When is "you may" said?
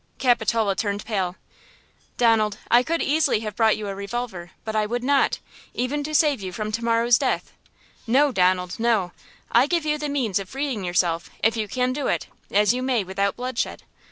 12.73-13.03